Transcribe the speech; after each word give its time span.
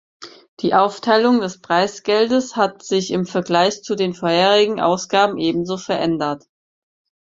Die 0.61 0.73
Aufteilung 0.73 1.41
des 1.41 1.61
Preisgeldes 1.61 2.55
hat 2.55 2.81
sich 2.81 3.11
im 3.11 3.27
Vergleich 3.27 3.83
zu 3.83 3.93
den 3.93 4.15
vorherigen 4.15 4.81
Ausgaben 4.81 5.37
ebenso 5.37 5.77
verändert. 5.77 6.43